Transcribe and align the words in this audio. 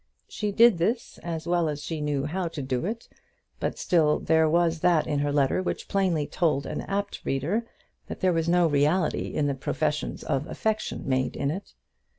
She 0.27 0.51
did 0.51 0.79
this 0.79 1.19
as 1.19 1.45
well 1.45 1.69
as 1.69 1.83
she 1.83 2.01
knew 2.01 2.25
how 2.25 2.47
to 2.47 2.63
do 2.63 2.87
it; 2.87 3.07
but 3.59 3.77
still 3.77 4.17
there 4.17 4.49
was 4.49 4.79
that 4.79 5.05
in 5.05 5.21
the 5.21 5.31
letter 5.31 5.61
which 5.61 5.87
plainly 5.87 6.25
told 6.25 6.65
an 6.65 6.81
apt 6.81 7.21
reader 7.23 7.67
that 8.07 8.19
there 8.19 8.33
was 8.33 8.49
no 8.49 8.65
reality 8.65 9.27
in 9.35 9.45
the 9.45 9.53
professions 9.53 10.23
of 10.23 10.47
affection 10.47 11.07
made 11.07 11.35
in 11.35 11.51
it. 11.51 11.75